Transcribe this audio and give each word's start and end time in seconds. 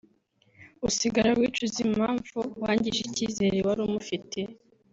usigara 0.87 1.29
wicuza 1.39 1.77
impamvu 1.87 2.37
wangije 2.63 2.99
icyizere 3.07 3.57
wari 3.67 3.81
umufitiye 3.87 4.49